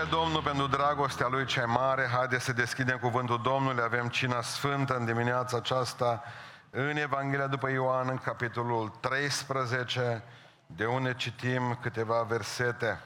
[0.00, 2.06] pe Domnul pentru dragostea Lui cea mare.
[2.06, 3.82] Haideți să deschidem cuvântul Domnului.
[3.82, 6.22] Avem cina sfântă în dimineața aceasta
[6.70, 10.22] în Evanghelia după Ioan, în capitolul 13,
[10.66, 13.00] de unde citim câteva versete.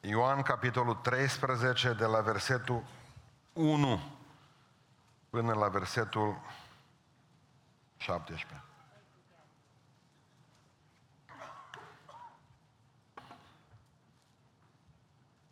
[0.00, 2.82] Ioan, capitolul 13, de la versetul
[3.52, 4.00] 1
[5.30, 6.40] până la versetul
[7.96, 8.62] 17.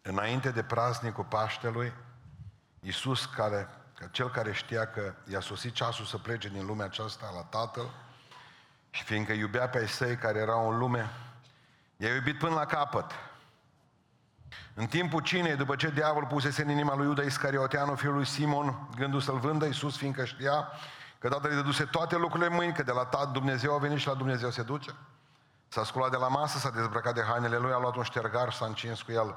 [0.03, 1.93] Înainte de praznicul Paștelui,
[2.81, 3.69] Iisus, care,
[4.11, 7.91] cel care știa că i-a sosit ceasul să plece din lumea aceasta la Tatăl,
[8.91, 11.11] și fiindcă iubea pe ai săi care erau în lume,
[11.97, 13.11] i-a iubit până la capăt.
[14.75, 18.89] În timpul cinei, după ce diavolul pusese în inima lui Iuda Iscarioteanu, fiul lui Simon,
[18.97, 20.69] gândul să-l vândă, Iisus, fiindcă știa
[21.19, 23.99] că tatăl îi dăduse toate lucrurile în mâini, că de la tat Dumnezeu a venit
[23.99, 24.95] și la Dumnezeu se duce.
[25.69, 28.59] S-a sculat de la masă, s-a dezbrăcat de hainele lui, a luat un ștergar și
[28.59, 29.37] s-a încins cu el.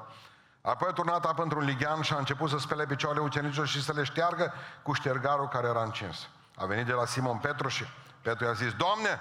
[0.66, 3.92] Apoi a turnat apă într-un lighean și a început să spele picioarele ucenicilor și să
[3.92, 4.52] le șteargă
[4.82, 6.28] cu ștergarul care era încins.
[6.56, 7.84] A venit de la Simon Petru și
[8.22, 9.20] Petru i-a zis, Doamne,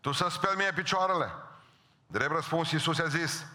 [0.00, 1.32] Tu să speli mie picioarele.
[2.06, 3.46] Drept răspuns, Iisus i-a zis,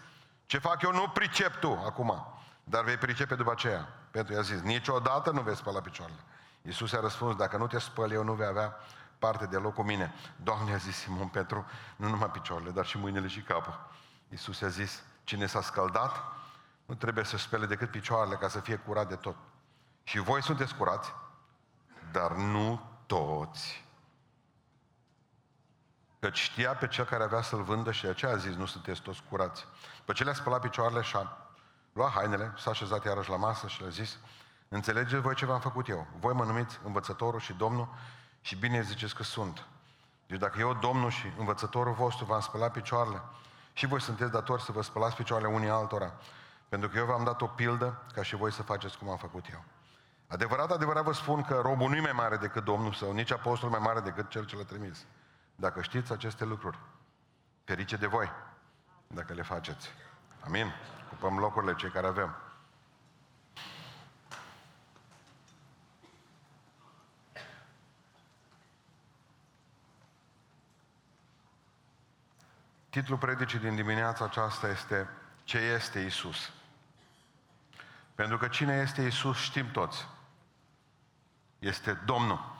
[0.46, 2.26] ce fac eu nu pricep tu acum,
[2.64, 3.88] dar vei pricepe după aceea.
[4.10, 6.20] Petru i-a zis, niciodată nu vei spăla picioarele.
[6.62, 8.76] Iisus i-a răspuns, dacă nu te spăl, eu nu vei avea
[9.18, 10.14] parte deloc cu mine.
[10.36, 13.90] Doamne, a zis Simon Petru, nu numai picioarele, dar și mâinile și capul.
[14.28, 16.22] Iisus i-a zis, cine s-a scăldat,
[16.86, 19.36] nu trebuie să spele decât picioarele ca să fie curat de tot.
[20.02, 21.14] Și voi sunteți curați,
[22.12, 23.84] dar nu toți.
[26.18, 29.00] Căci știa pe cel care avea să-l vândă și de aceea a zis, nu sunteți
[29.00, 29.66] toți curați.
[29.98, 31.36] După ce le-a spălat picioarele și a
[31.92, 34.18] luat hainele, s-a așezat iarăși la masă și le-a zis,
[34.68, 36.06] înțelegeți voi ce v-am făcut eu.
[36.18, 37.88] Voi mă numiți învățătorul și Domnul
[38.40, 39.66] și bine ziceți că sunt.
[40.26, 43.22] Deci dacă eu, Domnul și învățătorul vostru, v-am spălat picioarele,
[43.72, 46.12] și voi sunteți datori să vă spălați picioarele unii altora.
[46.74, 49.44] Pentru că eu v-am dat o pildă ca și voi să faceți cum am făcut
[49.52, 49.64] eu.
[50.26, 53.70] Adevărat, adevărat vă spun că robul nu e mai mare decât Domnul său, nici apostol
[53.70, 55.06] mai mare decât cel ce l-a trimis.
[55.56, 56.78] Dacă știți aceste lucruri,
[57.64, 58.30] ferice de voi,
[59.06, 59.88] dacă le faceți.
[60.44, 60.72] Amin?
[61.08, 62.36] Cupăm locurile cei care avem.
[72.90, 75.08] Titlul predicii din dimineața aceasta este
[75.44, 76.52] Ce este Isus?
[78.14, 80.08] Pentru că cine este Isus știm toți.
[81.58, 82.52] Este Domnul.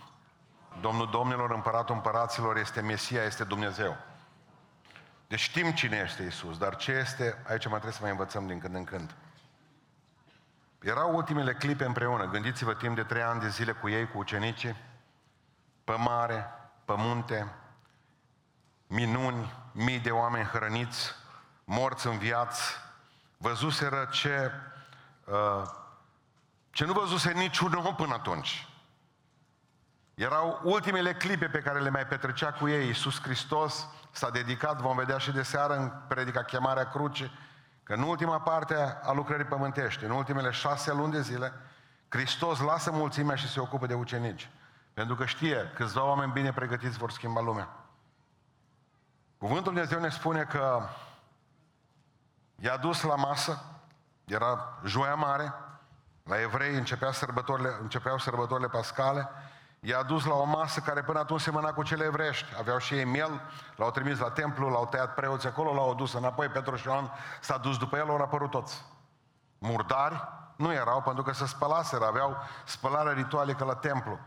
[0.81, 3.97] Domnul Domnilor, Împăratul Împăraților, este Mesia, este Dumnezeu.
[5.27, 8.59] Deci știm cine este Isus, dar ce este, aici mai trebuie să mai învățăm din
[8.59, 9.15] când în când.
[10.81, 14.77] Erau ultimele clipe împreună, gândiți-vă timp de trei ani de zile cu ei, cu ucenicii,
[15.85, 16.51] pe mare,
[16.85, 17.53] pe munte,
[18.87, 21.15] minuni, mii de oameni hrăniți,
[21.65, 22.63] morți în viață,
[23.37, 24.74] văzuseră ce, uh,
[26.71, 28.69] ce nu văzuse niciun om până atunci.
[30.15, 32.87] Erau ultimele clipe pe care le mai petrecea cu ei.
[32.87, 37.31] Iisus Hristos s-a dedicat, vom vedea și de seară în predica chemarea cruce,
[37.83, 41.53] că în ultima parte a lucrării pământești, în ultimele șase luni de zile,
[42.09, 44.51] Hristos lasă mulțimea și se ocupă de ucenici.
[44.95, 47.69] Pentru că știe, câțiva oameni bine pregătiți vor schimba lumea.
[49.39, 50.89] Cuvântul Dumnezeu ne spune că
[52.57, 53.65] i-a dus la masă,
[54.25, 55.55] era joia mare,
[56.23, 59.29] la evrei începea sărbătorile, începeau sărbătorile pascale,
[59.81, 62.55] i-a dus la o masă care până atunci semăna cu cele evrești.
[62.59, 63.41] Aveau și ei miel,
[63.77, 67.57] l-au trimis la templu, l-au tăiat preoți acolo, l-au dus înapoi, Petru și Ioan s-a
[67.57, 68.85] dus după el, au apărut toți.
[69.59, 74.19] Murdari nu erau pentru că se spălaseră, aveau spălare ritualică la templu.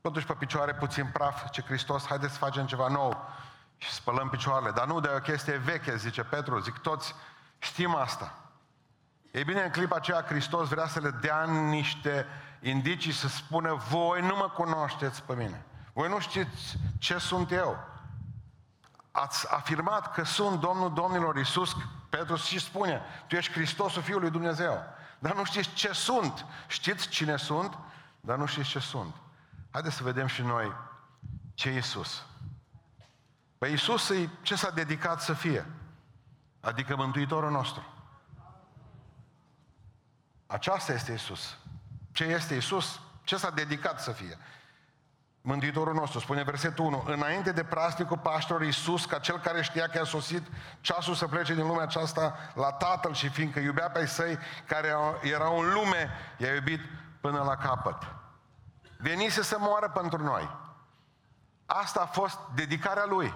[0.00, 3.28] Totuși pe picioare puțin praf, ce Hristos, haideți să facem ceva nou
[3.76, 4.70] și spălăm picioarele.
[4.70, 7.14] Dar nu de o chestie veche, zice Petru, zic toți
[7.58, 8.32] știm asta.
[9.30, 12.26] Ei bine, în clipa aceea Hristos vrea să le dea niște
[12.60, 15.64] indicii să spună voi nu mă cunoașteți pe mine.
[15.92, 17.88] Voi nu știți ce sunt eu.
[19.10, 21.76] Ați afirmat că sunt Domnul Domnilor Iisus,
[22.08, 24.84] Petru și spune, tu ești Hristosul Fiului lui Dumnezeu.
[25.18, 26.46] Dar nu știți ce sunt.
[26.66, 27.78] Știți cine sunt,
[28.20, 29.14] dar nu știți ce sunt.
[29.70, 30.72] Haideți să vedem și noi
[31.54, 32.24] ce e Iisus.
[33.58, 34.12] Păi Iisus
[34.42, 35.66] ce s-a dedicat să fie?
[36.60, 37.99] Adică Mântuitorul nostru.
[40.50, 41.56] Aceasta este Isus.
[42.12, 43.00] Ce este Isus?
[43.24, 44.38] Ce s-a dedicat să fie?
[45.40, 49.98] Mântuitorul nostru, spune versetul 1, înainte de prasnicul Paștelor Iisus, ca cel care știa că
[49.98, 50.42] a sosit
[50.80, 55.58] ceasul să plece din lumea aceasta la Tatăl și fiindcă iubea pe săi care erau
[55.58, 56.80] în lume, i-a iubit
[57.20, 58.14] până la capăt.
[58.96, 60.50] Venise să moară pentru noi.
[61.66, 63.34] Asta a fost dedicarea Lui.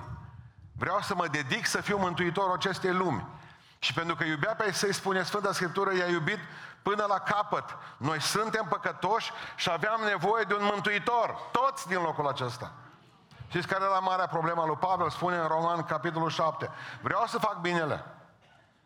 [0.73, 3.27] Vreau să mă dedic să fiu mântuitorul acestei lumi.
[3.79, 6.39] Și pentru că iubea pe ei să-i spune Sfânta Scriptură, i-a iubit
[6.85, 7.65] până la capăt.
[7.97, 11.37] Noi suntem păcătoși și aveam nevoie de un mântuitor.
[11.53, 12.73] Toți din locul acesta.
[13.49, 15.11] Știți care era marea problema lui Pavel?
[15.11, 16.71] Spune în Roman, capitolul 7.
[17.01, 18.05] Vreau să fac binele,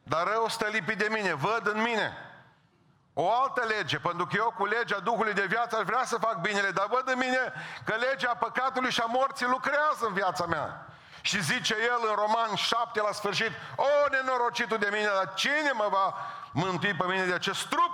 [0.03, 2.13] dar rău stă lipit de mine, văd în mine.
[3.15, 6.41] O altă lege, pentru că eu cu legea Duhului de viață aș vrea să fac
[6.41, 7.53] binele, dar văd în mine
[7.85, 10.87] că legea păcatului și a morții lucrează în viața mea.
[11.29, 15.89] Și zice el în Roman 7 la sfârșit, o nenorocitul de mine, dar cine mă
[15.91, 16.15] va
[16.53, 17.93] mântui pe mine de acest trup?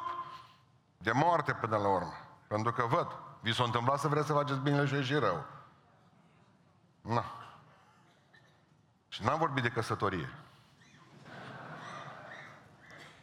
[0.98, 2.12] De moarte până la urmă.
[2.46, 3.06] Pentru că văd,
[3.40, 5.46] vi s-a întâmplat să vreți să faceți binele și și rău.
[7.00, 7.25] Nu.
[9.08, 10.34] Și n-am vorbit de căsătorie.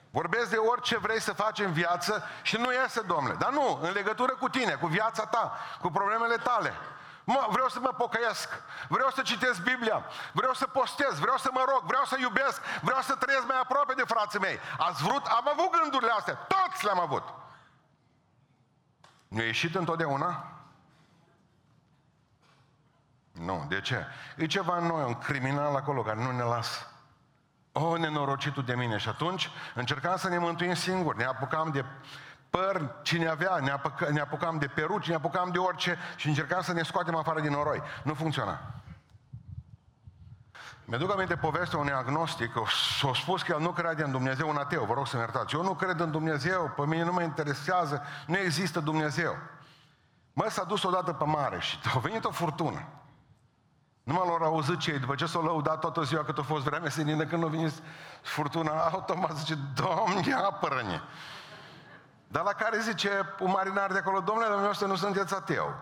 [0.09, 3.35] Vorbesc de orice vrei să faci în viață și nu iese, domnule.
[3.35, 6.73] Dar nu, în legătură cu tine, cu viața ta, cu problemele tale.
[7.33, 8.49] Mă, vreau să mă pocăiesc,
[8.87, 13.01] vreau să citesc Biblia, vreau să postez, vreau să mă rog, vreau să iubesc, vreau
[13.01, 14.59] să trăiesc mai aproape de frații mei.
[14.77, 15.25] Ați vrut?
[15.25, 17.23] Am avut gândurile astea, toți le-am avut.
[19.27, 20.51] Nu e ieșit întotdeauna?
[23.31, 24.05] Nu, de ce?
[24.35, 26.85] E ceva în noi, un criminal acolo care nu ne lasă.
[27.71, 28.97] O, nenorocitul de mine.
[28.97, 31.17] Și atunci încercam să ne mântuim singuri.
[31.17, 31.85] Ne apucam de
[32.51, 36.61] păr cine avea, ne, apuca, ne apucam de peruci, ne apucam de orice și încercam
[36.61, 37.81] să ne scoatem afară din noroi.
[38.03, 38.59] Nu funcționa.
[40.85, 42.51] Mi-aduc aminte povestea unui agnostic,
[42.99, 45.55] s-a spus că el nu crede în Dumnezeu, un ateu, vă rog să-mi iertați.
[45.55, 49.37] Eu nu cred în Dumnezeu, pe mine nu mă interesează, nu există Dumnezeu.
[50.33, 52.87] Mă, s-a dus odată pe mare și a venit o furtună.
[54.03, 56.89] Nu m l-au auzit cei, după ce s-au lăudat toată ziua cât a fost vreme
[56.89, 57.73] senină, când a venit
[58.21, 60.99] furtuna, automat zice, Doamne, apără-ne!
[62.31, 65.75] Dar la care zice un marinar de acolo, domnule, dumneavoastră nu sunteți ateu.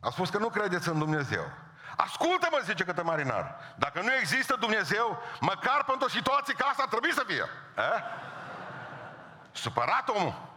[0.00, 1.44] A spus că nu credeți în Dumnezeu.
[1.96, 3.74] Ascultă-mă, zice către marinar.
[3.76, 7.44] Dacă nu există Dumnezeu, măcar pentru o situație ca asta trebuie să fie.
[7.76, 8.02] Eh?
[9.52, 10.48] Supărat omul.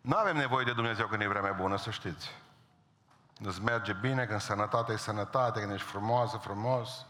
[0.00, 2.30] Nu avem nevoie de Dumnezeu când e vremea bună, să știți.
[3.44, 7.06] Îți merge bine, când sănătate e sănătate, când ești frumoasă, frumos.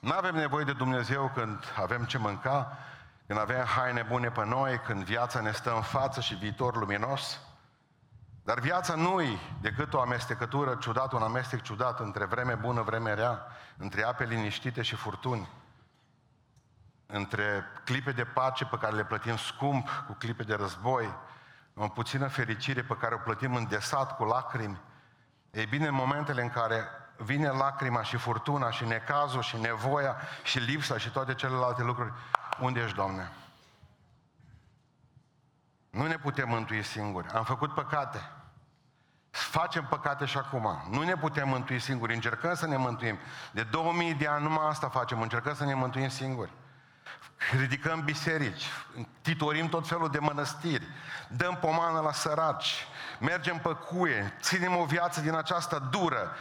[0.00, 2.78] Nu avem nevoie de Dumnezeu când avem ce mânca,
[3.30, 7.40] când avem haine bune pe noi, când viața ne stă în față și viitor luminos.
[8.42, 13.14] Dar viața nu e decât o amestecătură ciudată, un amestec ciudat între vreme bună, vreme
[13.14, 13.46] rea,
[13.76, 15.48] între ape liniștite și furtuni,
[17.06, 21.14] între clipe de pace pe care le plătim scump cu clipe de război,
[21.74, 24.80] o puțină fericire pe care o plătim îndesat cu lacrimi.
[25.50, 26.84] Ei bine, în momentele în care
[27.16, 32.12] vine lacrima și furtuna și necazul și nevoia și lipsa și toate celelalte lucruri,
[32.60, 33.32] unde ești, Doamne?
[35.90, 37.28] Nu ne putem mântui singuri.
[37.28, 38.30] Am făcut păcate.
[39.30, 40.82] Facem păcate și acum.
[40.90, 42.14] Nu ne putem mântui singuri.
[42.14, 43.18] Încercăm să ne mântuim.
[43.52, 45.20] De 2000 de ani numai asta facem.
[45.20, 46.52] Încercăm să ne mântuim singuri.
[47.58, 48.64] Ridicăm biserici,
[49.22, 50.86] titorim tot felul de mănăstiri,
[51.28, 52.86] dăm pomană la săraci,
[53.20, 56.32] mergem pe cuie, ținem o viață din aceasta dură,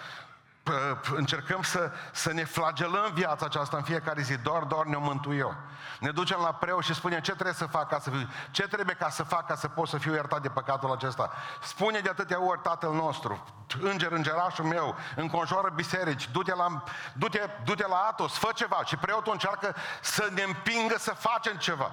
[1.15, 5.55] încercăm să, să ne flagelăm viața aceasta în fiecare zi, doar, doar ne-o mântui eu.
[5.99, 8.95] Ne ducem la preu și spunem ce trebuie să fac ca să fiu, ce trebuie
[8.95, 11.31] ca să fac ca să pot să fiu iertat de păcatul acesta.
[11.61, 13.45] Spune de atâtea ori Tatăl nostru,
[13.81, 16.83] înger, îngerașul meu, înconjoară biserici, du-te la,
[17.13, 18.83] du-te, du-te la Atos, fă ceva.
[18.83, 21.91] Și preotul încearcă să ne împingă să facem ceva.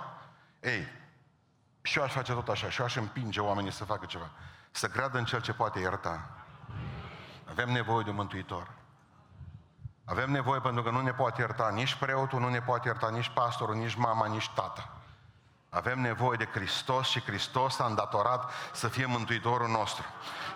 [0.61, 0.89] Ei,
[1.83, 4.31] și eu aș face tot așa, și eu aș împinge oamenii să facă ceva.
[4.71, 6.46] Să creadă în Cel ce poate ierta.
[7.51, 8.71] Avem nevoie de un mântuitor.
[10.05, 13.31] Avem nevoie pentru că nu ne poate ierta nici preotul, nu ne poate ierta nici
[13.35, 14.91] pastorul, nici mama, nici tata.
[15.71, 20.05] Avem nevoie de Hristos și Hristos s-a îndatorat să fie Mântuitorul nostru.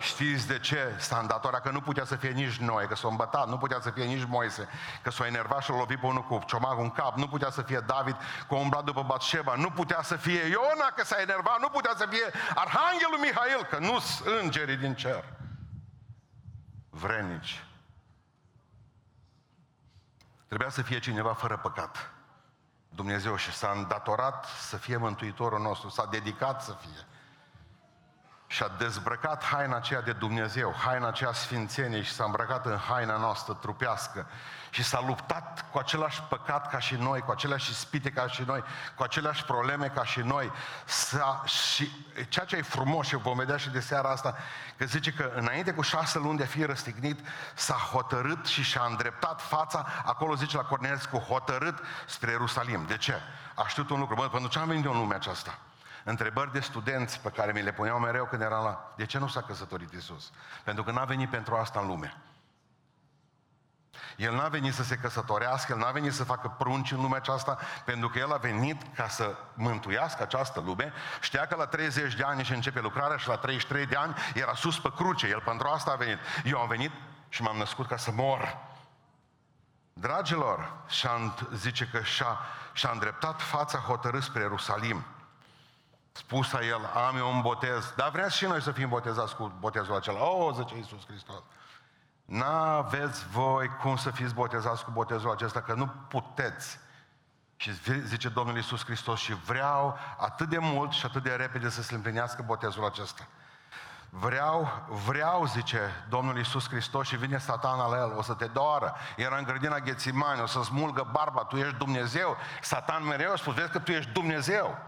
[0.00, 1.62] Știți de ce s-a îndatorat?
[1.62, 4.25] Că nu putea să fie nici noi, că s-a îmbătat, nu putea să fie nici
[4.25, 4.68] Moise,
[5.02, 7.62] că s-a enervat și l-a lovit pe unul cu ciomagul în cap, nu putea să
[7.62, 8.16] fie David
[8.49, 11.92] că a umblat după Batșeba, nu putea să fie Iona că s-a enervat, nu putea
[11.97, 15.25] să fie Arhanghelul Mihail, că nu sunt îngerii din cer
[16.90, 17.64] vrenici.
[20.47, 22.11] Trebuia să fie cineva fără păcat.
[22.88, 27.06] Dumnezeu și s-a îndatorat să fie Mântuitorul nostru, s-a dedicat să fie
[28.50, 33.16] și a dezbrăcat haina aceea de Dumnezeu, haina aceea sfințenie și s-a îmbrăcat în haina
[33.16, 34.26] noastră trupească
[34.71, 38.62] și s-a luptat cu același păcat ca și noi, cu aceleași spite ca și noi,
[38.95, 40.53] cu aceleași probleme ca și noi.
[40.85, 41.91] S-a, și
[42.29, 44.37] ceea ce e frumos și vom vedea și de seara asta,
[44.77, 49.41] că zice că înainte cu șase luni de fi răstignit, s-a hotărât și și-a îndreptat
[49.41, 52.85] fața, acolo zice la Corneliu, cu hotărât spre Ierusalim.
[52.87, 53.15] De ce?
[53.55, 55.59] A știut un lucru, bă, pentru ce am venit eu în lumea aceasta?
[56.05, 58.93] întrebări de studenți pe care mi le puneau mereu când eram la...
[58.97, 60.31] De ce nu s-a căsătorit Isus?
[60.65, 62.17] Pentru că n-a venit pentru asta în lume.
[64.16, 67.59] El n-a venit să se căsătorească, El n-a venit să facă prunci în lumea aceasta,
[67.85, 70.92] pentru că El a venit ca să mântuiască această lume.
[71.20, 74.54] Știa că la 30 de ani și începe lucrarea și la 33 de ani era
[74.54, 75.26] sus pe cruce.
[75.26, 76.18] El pentru asta a venit.
[76.44, 76.90] Eu am venit
[77.28, 78.59] și m-am născut ca să mor.
[79.92, 82.38] Dragilor, și-a, zice că și-a,
[82.73, 85.04] și-a îndreptat fața hotărât spre Ierusalim.
[86.12, 89.52] Spus a el, am eu un botez, dar vrea și noi să fim botezați cu
[89.59, 90.25] botezul acela.
[90.25, 91.42] O, oh, zice Iisus Hristos.
[92.30, 96.78] N-aveți voi cum să fiți botezați cu botezul acesta, că nu puteți.
[97.56, 97.72] Și
[98.04, 101.94] zice Domnul Iisus Hristos și vreau atât de mult și atât de repede să se
[101.94, 103.26] împlinească botezul acesta.
[104.10, 108.94] Vreau, vreau, zice Domnul Iisus Hristos și vine satana la el, o să te doară.
[109.16, 112.37] Era în grădina Ghețimani, o să smulgă barba, tu ești Dumnezeu.
[112.62, 114.78] Satan mereu a spus, vezi că tu ești Dumnezeu.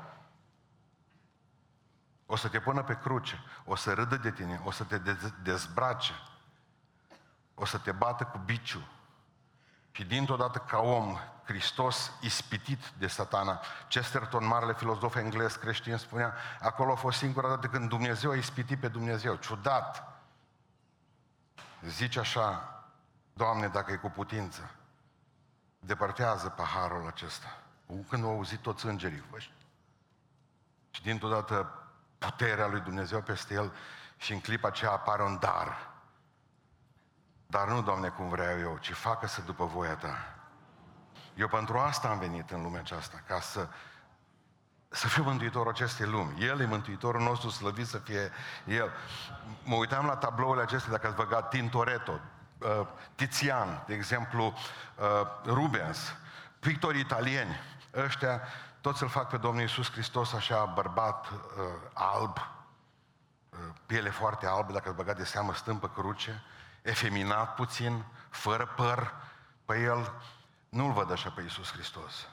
[2.26, 4.98] O să te pună pe cruce, o să râdă de tine, o să te
[5.42, 6.12] dezbrace
[7.54, 8.88] o să te bată cu biciu.
[9.90, 13.60] Și dintr-o dată ca om, Hristos ispitit de satana.
[13.88, 18.80] Chesterton, marele filozof englez creștin, spunea, acolo a fost singura dată când Dumnezeu a ispitit
[18.80, 19.34] pe Dumnezeu.
[19.34, 20.06] Ciudat!
[21.80, 22.72] Zice așa,
[23.32, 24.70] Doamne, dacă e cu putință,
[25.78, 27.58] depărtează paharul acesta.
[28.08, 29.38] Când au auzit toți îngerii, vă
[30.90, 31.86] Și dintr-o dată
[32.18, 33.72] puterea lui Dumnezeu peste el
[34.16, 35.91] și în clipa aceea apare un dar
[37.52, 40.34] dar nu, Doamne, cum vreau eu, ci facă-să după voia Ta.
[41.34, 43.68] Eu pentru asta am venit în lumea aceasta, ca să,
[44.88, 46.44] să fiu mântuitorul acestei lumi.
[46.44, 48.30] El e mântuitorul nostru, slăvit să fie
[48.66, 48.90] El.
[49.64, 52.20] Mă uitam la tablourile acestea, dacă ați băgat Tintoretto,
[52.58, 55.04] uh, Tizian, de exemplu, uh,
[55.44, 56.14] Rubens,
[56.58, 57.60] pictori italieni,
[57.94, 58.40] ăștia
[58.80, 61.38] toți îl fac pe Domnul Iisus Hristos așa bărbat uh,
[61.92, 66.42] alb, uh, piele foarte albă, dacă ați băgat de seamă, stâmpă cruce,
[66.82, 69.14] efeminat puțin, fără păr,
[69.64, 70.12] pe el
[70.68, 72.28] nu-l văd așa pe Iisus Hristos.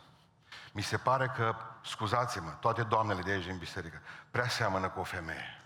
[0.72, 4.01] Mi se pare că, scuzați-mă, toate doamnele de aici în biserică,
[4.32, 5.63] prea seamănă cu o femeie.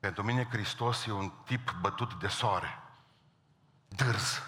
[0.00, 2.78] Pentru mine Hristos e un tip bătut de soare.
[3.88, 4.42] Dârz.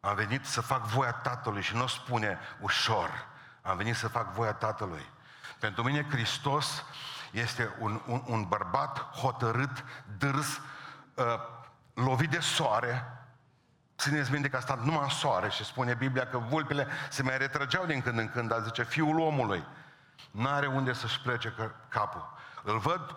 [0.00, 3.26] Am venit să fac voia Tatălui și nu spune ușor.
[3.62, 5.06] Am venit să fac voia Tatălui.
[5.58, 6.84] Pentru mine Hristos
[7.30, 9.84] este un, un, un bărbat hotărât,
[10.18, 10.60] dârz,
[11.14, 11.24] uh,
[11.96, 13.16] lovit de soare,
[13.98, 17.38] Țineți minte că a stat numai în soare și spune Biblia că vulpile se mai
[17.38, 19.64] retrăgeau din când în când, dar zice, fiul omului
[20.30, 21.54] n-are unde să-și plece
[21.88, 22.34] capul.
[22.62, 23.16] Îl văd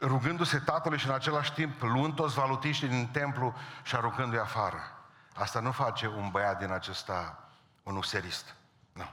[0.00, 4.80] rugându-se tatălui și în același timp luând toți valutiștii din templu și aruncându-i afară.
[5.34, 7.48] Asta nu face un băiat din acesta
[7.82, 8.54] un userist.
[8.92, 9.10] Nu.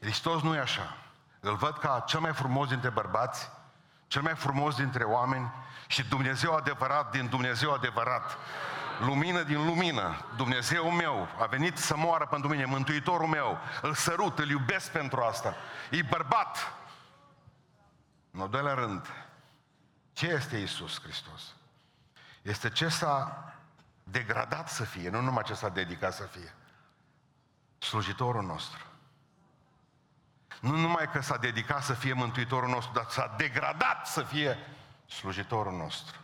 [0.00, 0.96] Hristos nu e așa.
[1.40, 3.50] Îl văd ca cel mai frumos dintre bărbați,
[4.12, 5.52] cel mai frumos dintre oameni
[5.86, 8.38] și Dumnezeu adevărat din Dumnezeu adevărat.
[9.00, 14.38] Lumină din lumină, Dumnezeu meu a venit să moară pentru mine, Mântuitorul meu, îl sărut,
[14.38, 15.54] îl iubesc pentru asta.
[15.90, 16.74] E bărbat.
[18.30, 19.06] În al doilea rând,
[20.12, 21.54] ce este Isus Hristos?
[22.42, 23.44] Este ce s-a
[24.04, 26.54] degradat să fie, nu numai ce s-a dedicat să fie.
[27.78, 28.91] Slujitorul nostru.
[30.62, 34.58] Nu numai că s-a dedicat să fie Mântuitorul nostru, dar s-a degradat să fie
[35.06, 36.16] slujitorul nostru.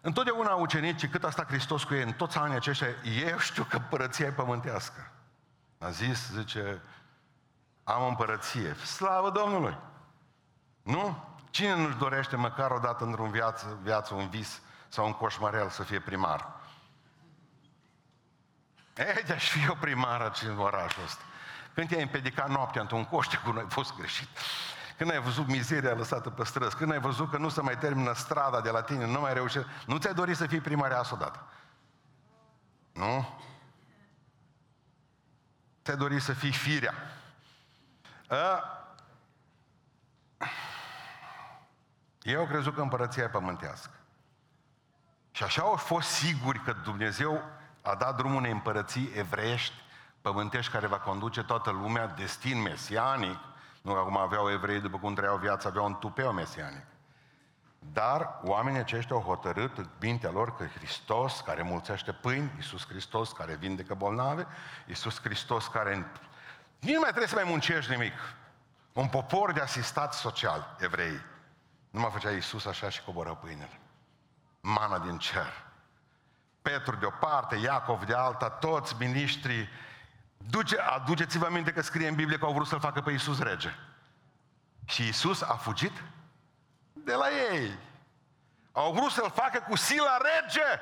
[0.00, 2.86] Întotdeauna ucenicii, cât a stat Hristos cu ei, în toți anii aceștia,
[3.26, 5.10] eu știu că părăția e pământească.
[5.78, 6.82] A zis, zice,
[7.84, 8.74] am o împărăție.
[8.74, 9.78] Slavă Domnului!
[10.82, 11.28] Nu?
[11.50, 15.82] Cine nu-și dorește măcar o dată într-un viață, viață un vis sau un coșmarel să
[15.82, 16.60] fie primar?
[18.96, 21.22] Ei, de-aș fi eu primar în orașul ăsta.
[21.74, 24.28] Când te-ai împedicat noaptea într-un coște cu noi, fost greșit.
[24.96, 28.12] Când ai văzut mizeria lăsată pe străzi, când ai văzut că nu se mai termină
[28.12, 31.46] strada de la tine, nu mai reușești, nu ți-ai dorit să fii primar odată.
[32.92, 33.38] Nu?
[35.84, 36.94] Ți-ai dorit să fii firea.
[38.28, 38.62] A...
[42.22, 43.90] Eu au crezut că împărăția e pământească.
[45.30, 47.42] Și așa au fost siguri că Dumnezeu
[47.82, 49.74] a dat drumul unei împărății evreiești
[50.22, 53.38] pământești care va conduce toată lumea, destin mesianic,
[53.82, 56.84] nu că acum aveau evrei după cum trăiau viața, aveau un tupeu mesianic.
[57.92, 63.32] Dar oamenii aceștia au hotărât în mintea lor că Hristos, care mulțește pâini, Iisus Hristos,
[63.32, 64.46] care vindecă bolnave,
[64.86, 65.94] Iisus Hristos, care...
[66.78, 68.12] Nu mai trebuie să mai muncești nimic.
[68.92, 71.20] Un popor de asistat social, evrei.
[71.90, 73.80] Nu mai făcea Iisus așa și coboră pâinele.
[74.60, 75.64] Mana din cer.
[76.62, 79.68] Petru de o parte, Iacov de alta, toți miniștrii
[80.50, 83.74] Duce, aduceți-vă aminte că scrie în Biblie că au vrut să-L facă pe Iisus rege.
[84.84, 86.02] Și Iisus a fugit
[86.92, 87.78] de la ei.
[88.72, 90.80] Au vrut să-l facă cu sila rege.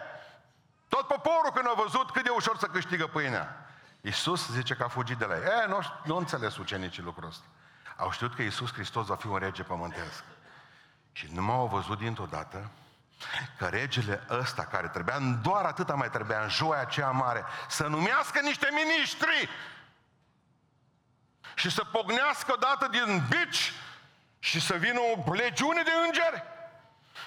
[0.88, 3.71] Tot poporul când a văzut cât de ușor să câștigă pâinea.
[4.00, 5.43] Iisus zice că a fugit de la ei.
[5.43, 7.45] E, nu, nu înțeles ucenicii lucrul ăsta.
[7.97, 10.25] Au știut că Iisus Hristos va fi un rege pământesc.
[11.12, 12.71] Și nu m-au văzut dintr-o dată
[13.59, 18.41] că regele ăsta, care trebuia, doar atâta mai trebuia, în joia aceea mare, să numească
[18.41, 19.49] niște miniștri
[21.55, 23.73] și să pognească odată din bici
[24.39, 26.45] și să vină o legiune de îngeri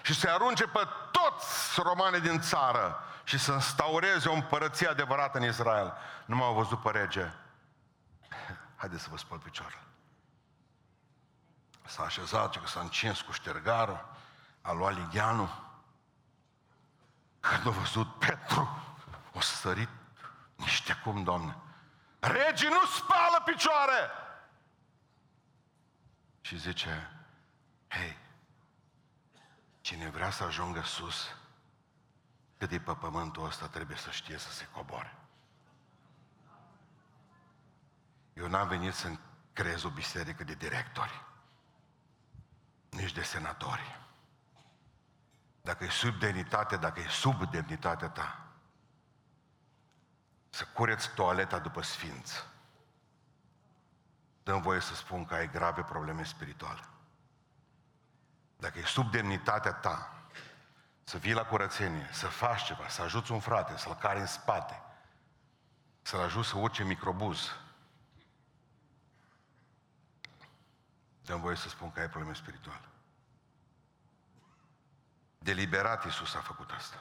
[0.02, 5.44] și să arunce pe toți romanii din țară și să instaureze o împărăție adevărată în
[5.44, 5.94] Israel.
[6.26, 7.32] Nu m-au văzut pe rege.
[8.76, 9.82] Haideți să vă spăl picioarele.
[11.86, 14.06] S-a așezat, că s-a încins cu ștergarul,
[14.62, 15.63] a luat ligheanul.
[17.44, 18.84] Când a văzut Petru,
[19.34, 19.90] o sărit
[20.56, 21.56] niște cum, Doamne.
[22.20, 24.10] Regii nu spală picioare!
[26.42, 27.12] Și zice,
[27.88, 28.18] hei,
[29.82, 31.36] cine vrea să ajungă sus,
[32.58, 35.16] cât e pe pământul ăsta, trebuie să știe să se coboare.
[38.34, 39.12] Eu n-am venit să
[39.54, 41.24] creez o biserică de directori,
[42.90, 44.03] nici de senatori.
[45.66, 48.48] Dacă e sub demnitate, dacă e sub demnitatea ta,
[50.50, 52.46] să cureți toaleta după sfinți.
[54.44, 56.84] Dăm voie să spun că ai grave probleme spirituale.
[58.58, 60.14] Dacă e sub demnitatea ta,
[61.04, 64.82] să vii la curățenie, să faci ceva, să ajuți un frate, să-l cari în spate,
[66.02, 67.56] să-l ajuți să urce microbuz,
[71.22, 72.93] dăm voie să spun că ai probleme spirituale.
[75.44, 76.98] Deliberat Iisus a făcut asta.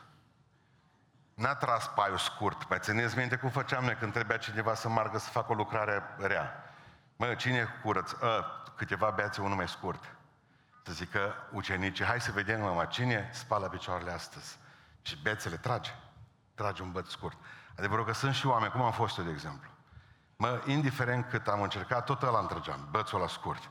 [1.35, 2.69] N-a tras paiul scurt.
[2.69, 6.03] Mai țineți minte cum făceam noi când trebuia cineva să margă să facă o lucrare
[6.19, 6.75] rea.
[7.17, 8.13] Mă, cine curăț?
[8.13, 10.15] A, câteva beați, unul mai scurt.
[10.85, 14.59] Să zică ucenicii, hai să vedem, mama, cine spală picioarele astăzi?
[15.03, 15.91] Și bețele trage.
[16.55, 17.37] Trage un băț scurt.
[17.77, 19.71] Adevărul că sunt și oameni, cum am fost eu, de exemplu.
[20.37, 23.71] Mă, indiferent cât am încercat, tot ăla întregeam, bățul la scurt.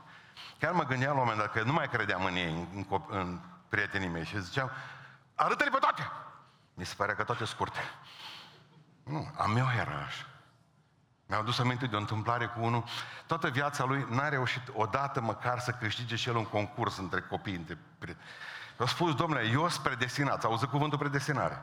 [0.58, 3.02] Chiar mă gândeam la un moment dat că nu mai credeam în ei, în, în,
[3.08, 3.40] în
[3.72, 4.70] prietenii mei și ziceam,
[5.34, 6.02] arătă-le pe toate!
[6.74, 7.78] Mi se pare că toate scurte.
[9.02, 10.26] Nu, a meu era așa.
[11.26, 12.84] Mi-am adus aminte de o întâmplare cu unul,
[13.26, 17.54] toată viața lui n-a reușit odată măcar să câștige și el un concurs între copii,
[17.54, 18.26] între prieteni.
[18.80, 21.62] Eu spus, domnule, eu sunt predestinat, ați auzit cuvântul predestinare?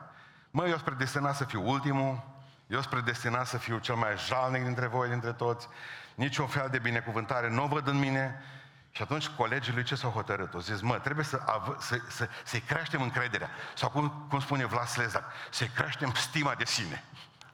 [0.50, 2.22] Mă, eu sunt predestinat să fiu ultimul,
[2.66, 5.68] eu sunt predestinat să fiu cel mai jalnic dintre voi, dintre toți,
[6.14, 8.42] niciun fel de binecuvântare nu o văd în mine,
[8.90, 10.54] și atunci colegii lui ce s-au hotărât?
[10.54, 13.50] Au zis, mă, trebuie să, av- să, să, să-i creștem încrederea.
[13.74, 17.04] Sau cum, cum spune Vlas Lezac, să-i creștem stima de sine.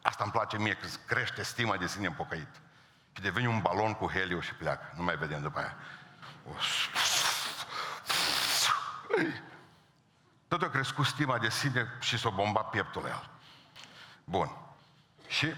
[0.02, 2.48] Asta îmi place mie, că crește stima de sine în pocăit.
[3.12, 4.92] Și devine un balon cu heliu și pleacă.
[4.96, 5.76] Nu mai vedem după aia.
[10.48, 13.30] Tot a crescut stima de sine și s-a bombat pieptul la el.
[14.24, 14.56] Bun.
[15.28, 15.54] Și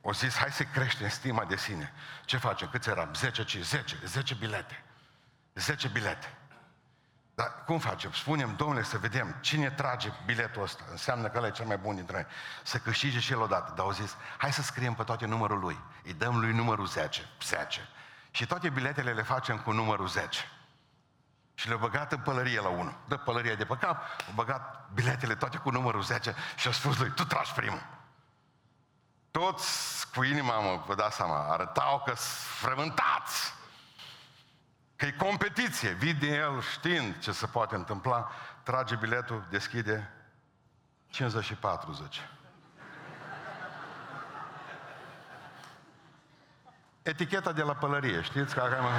[0.00, 1.92] o zis, hai să creștem stima de sine.
[2.24, 2.68] Ce facem?
[2.68, 3.14] Câți eram?
[3.14, 4.82] 10, 5, 10, 10 bilete.
[5.58, 6.38] 10 bilete.
[7.34, 8.12] Dar cum facem?
[8.12, 10.84] Spunem, domnule, să vedem cine trage biletul ăsta.
[10.90, 12.26] Înseamnă că ăla e cel mai bun dintre noi.
[12.62, 13.72] Să câștige și el odată.
[13.76, 15.80] Dar au zis, hai să scriem pe toate numărul lui.
[16.04, 17.28] Îi dăm lui numărul 10.
[17.42, 17.88] 10.
[18.30, 20.40] Și toate biletele le facem cu numărul 10.
[21.54, 22.98] Și le-au băgat în pălărie la unul.
[23.08, 26.98] Dă pălăria de pe cap, au băgat biletele toate cu numărul 10 și au spus
[26.98, 27.86] lui, tu tragi primul.
[29.30, 33.56] Toți cu inima, mă, vă dați seama, arătau că sunt frământați
[34.98, 35.90] că e competiție.
[35.90, 38.30] Vine el știind ce se poate întâmpla,
[38.62, 40.10] trage biletul, deschide
[41.08, 42.20] 50 și 40.
[47.02, 48.54] Eticheta de la pălărie, știți?
[48.54, 48.90] Că mă...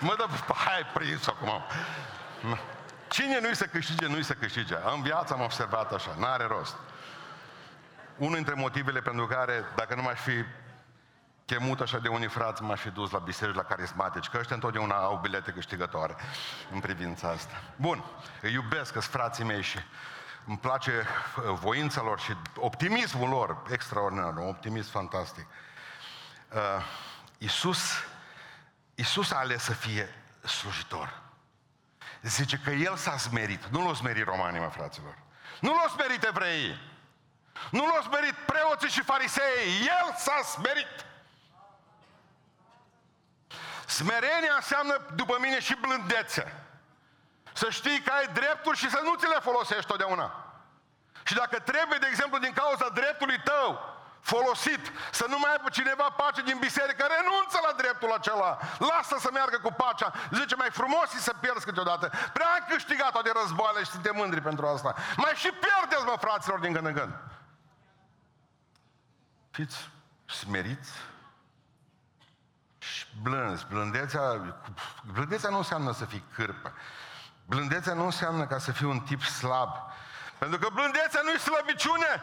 [0.00, 1.62] Mă dă, hai prins acum.
[3.08, 4.74] Cine nu-i să câștige, nu-i să câștige.
[4.94, 6.76] În viață am observat așa, n-are rost.
[8.16, 10.44] Unul dintre motivele pentru care, dacă nu m-aș fi
[11.46, 14.96] chemut așa de unii frați, m-aș fi dus la biserici, la carismatici, că ăștia întotdeauna
[14.96, 16.16] au bilete câștigătoare
[16.72, 17.62] în privința asta.
[17.76, 18.04] Bun,
[18.42, 19.78] îi iubesc, că frații mei și
[20.46, 21.06] îmi place
[21.36, 25.46] uh, voința lor și optimismul lor, extraordinar, un optimism fantastic.
[26.52, 26.60] Uh,
[27.38, 27.80] Iisus,
[28.94, 31.22] Iisus a ales să fie slujitor.
[32.22, 33.64] Zice că El s-a smerit.
[33.64, 35.18] Nu l-au smerit romanii, mă, fraților.
[35.60, 36.80] Nu l-au smerit evreii.
[37.70, 39.80] Nu l-au smerit preoții și farisei.
[39.80, 41.06] El s-a smerit.
[43.86, 46.64] Smerenia înseamnă, după mine, și blândețe.
[47.52, 50.46] Să știi că ai drepturi și să nu ți le folosești totdeauna.
[51.22, 56.08] Și dacă trebuie, de exemplu, din cauza dreptului tău, folosit să nu mai aibă cineva
[56.16, 58.58] pace din biserică, renunță la dreptul acela.
[58.78, 60.12] Lasă să meargă cu pacea.
[60.32, 62.10] Zice, mai frumos să pierzi câteodată.
[62.32, 64.94] Prea am câștigat toate războaiele și suntem mândri pentru asta.
[65.16, 67.12] Mai și pierdeți, mă, fraților, din când în când.
[69.50, 69.90] Fiți
[70.26, 71.15] smeriți și
[73.22, 73.66] blânzi.
[73.66, 74.54] Blândețea,
[75.12, 76.72] blândețea nu înseamnă să fii cârpă.
[77.46, 79.70] Blândețea nu înseamnă ca să fii un tip slab.
[80.38, 82.22] Pentru că blândețea nu e slăbiciune.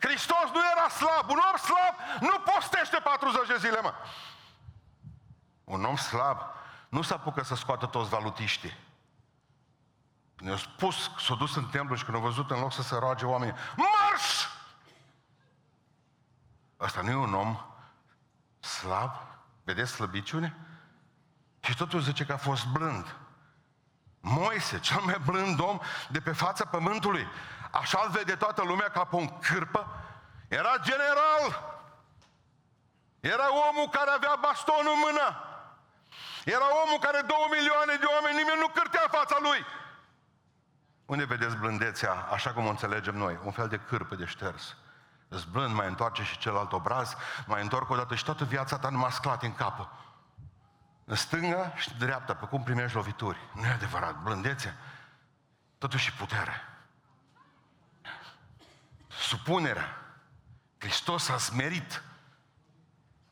[0.00, 1.30] Hristos nu era slab.
[1.30, 3.94] Un om slab nu postește 40 de zile, mă.
[5.64, 6.40] Un om slab
[6.88, 8.76] nu se apucă să scoată toți valutiștii.
[10.36, 13.24] Ne-a spus, s-a dus în templu și când a văzut în loc să se roage
[13.24, 14.46] oamenii, marș!
[16.76, 17.60] Asta nu e un om
[18.60, 19.27] slab?
[19.68, 20.56] Vedeți slăbiciune?
[21.60, 23.16] Și totul zice că a fost blând.
[24.20, 27.26] Moise, cel mai blând om de pe fața pământului,
[27.70, 29.86] așa îl vede toată lumea ca pe un cârpă,
[30.48, 31.44] era general.
[33.20, 35.26] Era omul care avea bastonul în mână.
[36.44, 39.60] Era omul care două milioane de oameni, nimeni nu cârtea fața lui.
[41.06, 43.38] Unde vedeți blândețea, așa cum o înțelegem noi?
[43.44, 44.76] Un fel de cârpă de șters.
[45.28, 48.88] Îți blând, mai întoarce și celălalt obraz, mai întorc o dată și toată viața ta
[48.88, 49.90] numai sclat în capă.
[51.04, 53.38] În stânga și în dreapta, pe cum primești lovituri.
[53.54, 54.76] Nu e adevărat, blândețe,
[55.78, 56.62] totuși putere.
[59.08, 59.96] Supunerea.
[60.78, 62.02] Hristos s-a smerit.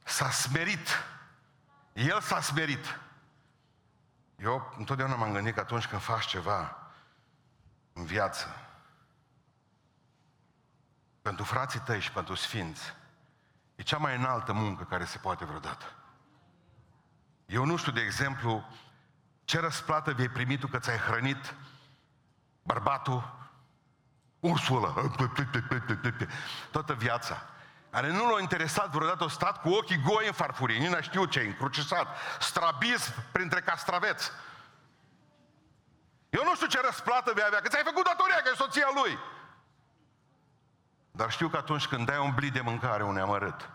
[0.04, 0.88] S-a smerit.
[1.92, 3.00] El s-a smerit.
[4.37, 6.76] Eu întotdeauna m-am gândit că atunci când faci ceva
[7.92, 8.65] în viață,
[11.27, 12.95] pentru frații tăi și pentru sfinți,
[13.75, 15.85] e cea mai înaltă muncă care se poate vreodată.
[17.47, 18.65] Eu nu știu, de exemplu,
[19.45, 21.55] ce răsplată vei primi tu că ți-ai hrănit
[22.62, 23.49] bărbatul,
[24.41, 25.11] ursul ăla,
[26.71, 27.43] toată viața,
[27.91, 31.41] care nu l-a interesat vreodată, a stat cu ochii goi în farfurie, nici știu ce,
[31.41, 34.31] încrucișat, strabis printre castraveți.
[36.31, 39.19] Eu nu știu ce răsplată vei avea, că ți-ai făcut datoria, că e soția lui.
[41.16, 43.70] Dar știu că atunci când dai un blit de mâncare unui amărât,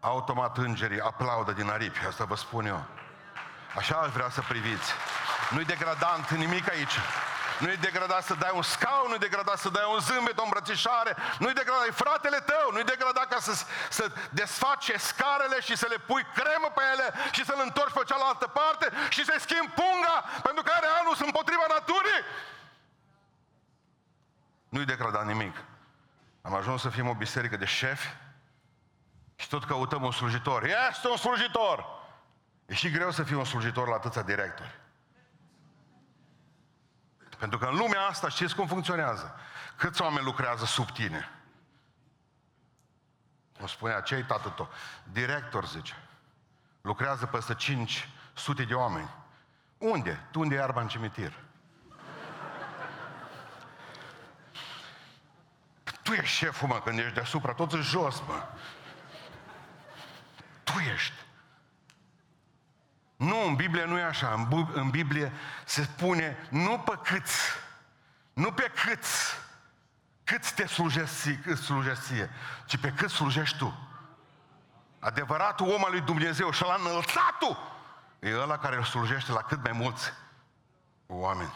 [0.00, 2.84] automat îngerii aplaudă din aripi, asta vă spun eu.
[3.76, 4.92] Așa aș vrea să priviți.
[5.50, 6.98] Nu-i degradant nimic aici.
[7.58, 11.52] Nu-i degradat să dai un scaun, nu-i degradat să dai un zâmbet, o îmbrățișare, nu-i
[11.52, 16.26] degradat, e fratele tău, nu-i degradat ca să, să desfaci scarele și să le pui
[16.34, 20.72] cremă pe ele și să-l întorci pe cealaltă parte și să-i schimbi punga pentru că
[20.76, 22.22] are anul împotriva naturii.
[24.68, 25.56] Nu-i degradat nimic.
[26.42, 28.08] Am ajuns să fim o biserică de șefi
[29.36, 30.64] și tot căutăm un slujitor.
[30.90, 31.84] Este un slujitor!
[32.66, 34.80] E și greu să fii un slujitor la atâția directori.
[37.38, 39.34] Pentru că în lumea asta știți cum funcționează.
[39.76, 41.30] Câți oameni lucrează sub tine?
[43.60, 44.68] O spunea, ce-ai tată tău?
[45.12, 45.94] Director, zice.
[46.80, 49.14] Lucrează peste 500 de oameni.
[49.78, 50.26] Unde?
[50.30, 51.32] Tu unde e iarba în cimitir?
[56.12, 58.48] Tu ești șeful, mă, când ești deasupra, toți jos, mă.
[60.64, 61.14] Tu ești.
[63.16, 64.48] Nu, în Biblie nu e așa.
[64.72, 65.32] În, Biblie
[65.64, 67.40] se spune nu pe câți,
[68.32, 69.38] nu pe câți,
[70.24, 71.38] câți te slujești
[71.98, 72.30] ție,
[72.66, 73.88] ci pe cât slujești tu.
[74.98, 77.58] Adevăratul om al lui Dumnezeu și la înălțatul
[78.18, 80.12] e ăla care îl slujește la cât mai mulți
[81.06, 81.54] oameni.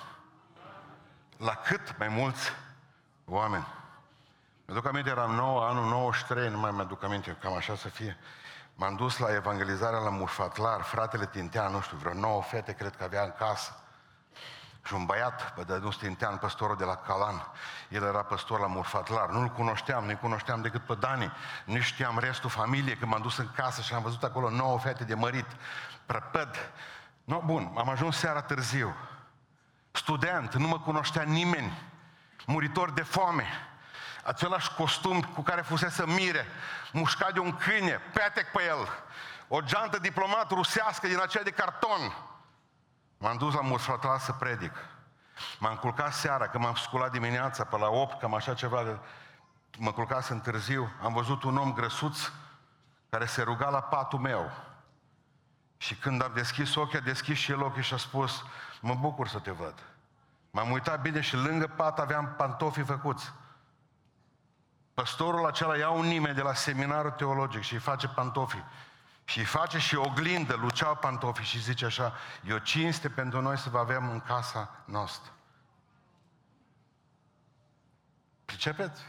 [1.37, 2.53] La cât mai mulți
[3.25, 3.67] oameni.
[4.69, 8.17] Mă duc aminte, eram 9, anul 93, nu mai mi-aduc aminte, cam așa să fie.
[8.75, 13.05] M-am dus la evangelizarea la Mușfatlar, fratele Tintean, nu știu, vreo nouă fete cred că
[13.05, 13.85] avea în casă.
[14.85, 17.53] Și un băiat, pe de dus Tintean, păstorul de la Calan,
[17.89, 21.33] el era păstor la Murfatlar, nu-l cunoșteam, nu-i cunoșteam decât pe Dani,
[21.65, 25.05] nu știam restul familiei, când m-am dus în casă și am văzut acolo nouă fete
[25.05, 25.47] de mărit,
[26.07, 26.73] prăpăd.
[27.25, 28.95] No, bun, am ajuns seara târziu.
[29.91, 31.83] Student, nu mă cunoștea nimeni,
[32.47, 33.47] muritor de foame,
[34.27, 36.47] același costum cu care fusese mire,
[36.93, 38.89] mușcat de un câine, petec pe el,
[39.49, 42.17] o geantă diplomat rusească din aceea de carton.
[43.19, 44.73] M-am dus la Musfatla să predic.
[45.59, 48.99] M-am culcat seara, că m-am sculat dimineața, pe la 8, cam așa ceva, de...
[49.79, 52.19] mă culcasem târziu, am văzut un om grăsuț
[53.11, 54.51] care se ruga la patul meu.
[55.77, 58.45] Și când am deschis ochii, a deschis și el ochii și a spus,
[58.81, 59.75] mă bucur să te văd.
[60.51, 63.33] M-am uitat bine și lângă pat aveam pantofii făcuți.
[64.97, 68.65] Păstorul acela ia un nimeni de la seminarul teologic și îi face pantofii.
[69.25, 73.59] Și îi face și oglindă, lucea pantofii și zice așa, e o cinste pentru noi
[73.59, 75.33] să vă avem în casa noastră.
[78.45, 79.03] Pricepeți?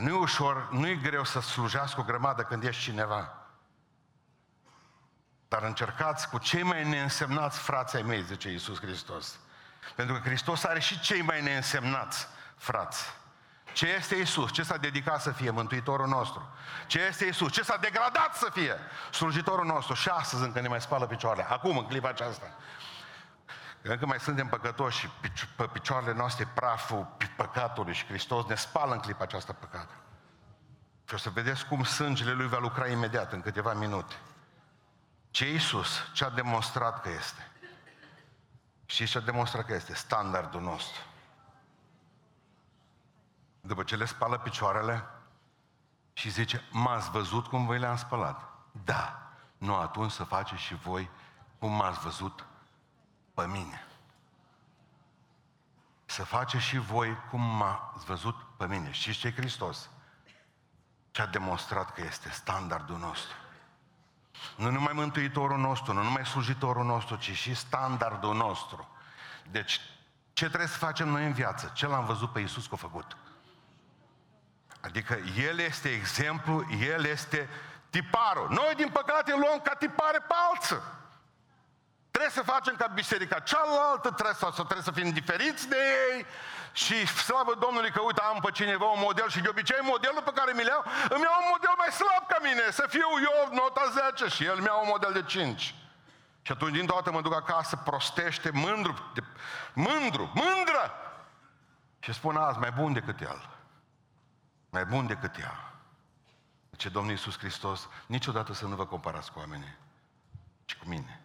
[0.00, 3.46] Nu e ușor, nu e greu să slujească o grămadă când ești cineva.
[5.48, 9.38] Dar încercați cu cei mai neînsemnați frații mei, zice Iisus Hristos.
[9.94, 13.20] Pentru că Hristos are și cei mai neînsemnați frați.
[13.72, 14.52] Ce este Isus?
[14.52, 16.48] Ce s-a dedicat să fie Mântuitorul nostru?
[16.86, 17.52] Ce este Isus?
[17.52, 18.76] Ce s-a degradat să fie
[19.10, 19.94] slujitorul nostru?
[19.94, 21.46] Și astăzi încă ne mai spală picioarele.
[21.48, 22.46] Acum, în clipa aceasta.
[23.82, 24.98] Încă mai suntem păcătoși
[25.32, 29.88] și pe picioarele noastre praful păcatului și Hristos ne spală în clipa aceasta păcat.
[31.08, 34.14] Și o să vedeți cum sângele Lui va lucra imediat, în câteva minute.
[35.30, 36.02] Ce Iisus?
[36.12, 37.50] Ce a demonstrat că este?
[38.92, 39.94] Și ce a demonstrat că este?
[39.94, 41.00] Standardul nostru.
[43.60, 45.04] După ce le spală picioarele
[46.12, 48.52] și zice, m-ați văzut cum voi le-am spălat?
[48.84, 49.32] Da.
[49.58, 51.10] Nu atunci să faceți și voi
[51.58, 52.46] cum m-ați văzut
[53.34, 53.86] pe mine.
[56.04, 58.90] Să faceți și voi cum m-ați văzut pe mine.
[58.90, 59.90] Și ce Hristos?
[61.10, 63.36] Ce a demonstrat că este standardul nostru.
[64.56, 68.88] Nu numai Mântuitorul nostru, nu numai slujitorul nostru, ci și standardul nostru.
[69.50, 69.80] Deci,
[70.32, 71.72] ce trebuie să facem noi în viață?
[71.74, 73.16] Ce l-am văzut pe Iisus că a făcut?
[74.80, 77.48] Adică El este exemplu, El este
[77.90, 78.48] tiparul.
[78.50, 80.76] Noi, din păcate, luăm ca tipare pe alții.
[82.12, 86.26] Trebuie să facem ca biserica cealaltă, trebuie să, trebuie să fim diferiți de ei
[86.72, 90.32] și slavă Domnului că uite am pe cineva un model și de obicei modelul pe
[90.34, 93.84] care mi-l iau, îmi iau un model mai slab ca mine, să fiu eu nota
[94.16, 95.74] 10 și el mi-a un model de 5.
[96.42, 99.22] Și atunci din toată mă duc acasă, prostește, mândru, de,
[99.72, 100.84] mândru, mândră!
[101.98, 103.48] Și spun azi, mai bun decât el.
[104.70, 105.72] Mai bun decât ea.
[106.76, 109.76] Ce Domnul Iisus Hristos, niciodată să nu vă comparați cu oamenii,
[110.64, 111.21] ci cu mine.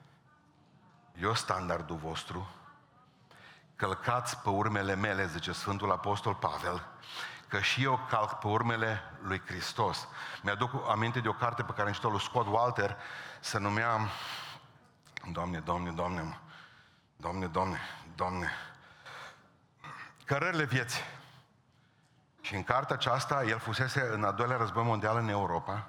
[1.21, 2.49] Eu standardul vostru,
[3.75, 6.88] călcați pe urmele mele, zice Sfântul Apostol Pavel,
[7.47, 10.08] că și eu calc pe urmele lui Hristos.
[10.41, 12.97] Mi-aduc aminte de o carte pe care am citit-o lui Scott Walter,
[13.39, 13.99] se numea
[15.32, 16.39] Doamne, Doamne, Doamne,
[17.15, 17.80] Doamne, Doamne,
[18.15, 18.51] Doamne,
[20.25, 21.03] Cărările vieții.
[22.41, 25.88] Și în cartea aceasta, el fusese în al doilea război mondial în Europa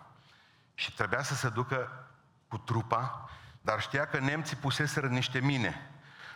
[0.75, 2.07] și trebuia să se ducă
[2.49, 3.29] cu trupa,
[3.61, 5.89] dar știa că nemții puseseră niște mine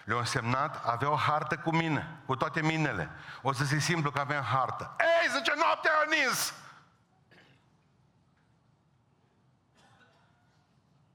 [0.04, 3.10] le-au însemnat, avea o hartă cu mine, cu toate minele.
[3.42, 4.96] O să se simplu că avea hartă.
[4.98, 6.54] Ei, zice, noaptea a nins!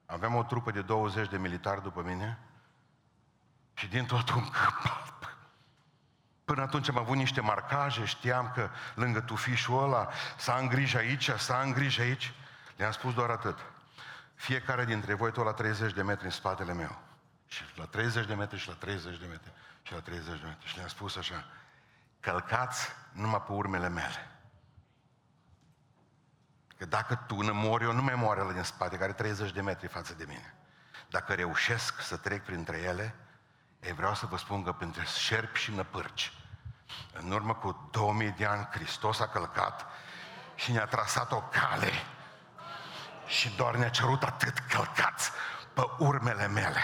[0.06, 2.40] Aveam o trupă de 20 de militari după mine
[3.74, 4.44] și din tot un
[6.46, 11.62] Până atunci am avut niște marcaje, știam că lângă tufișul ăla s-a îngrijă aici, s-a
[11.62, 12.34] îngrijă aici.
[12.76, 13.60] Le-am spus doar atât.
[14.38, 17.02] Fiecare dintre voi tot la 30 de metri în spatele meu.
[17.48, 20.68] Și la 30 de metri și la 30 de metri și la 30 de metri.
[20.68, 21.46] Și le-am spus așa,
[22.20, 24.32] călcați numai pe urmele mele.
[26.78, 29.62] Că dacă tu nu mori, eu nu mai moare la din spate, care 30 de
[29.62, 30.54] metri față de mine.
[31.10, 33.16] Dacă reușesc să trec printre ele,
[33.80, 36.34] ei vreau să vă spun că printre șerpi și năpârci,
[37.14, 39.86] în urmă cu 2000 de ani, Hristos a călcat
[40.56, 41.92] și ne-a trasat o cale
[43.28, 45.32] și doar ne-a cerut atât călcați
[45.74, 46.82] pe urmele mele.